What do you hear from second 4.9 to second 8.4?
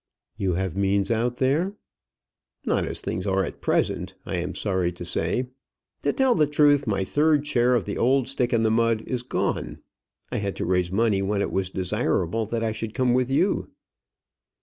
to say. To tell the truth, my third share of the old